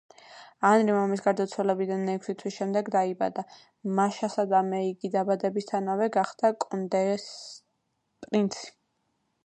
[0.67, 3.43] ანრი მამის გარდაცვალებიდან ექვსი თვის შემდეგ დაიბადა,
[4.01, 7.31] მაშასადამე იგი დაბადებისთანავე გახდა კონდეს
[8.27, 8.71] პრინცი.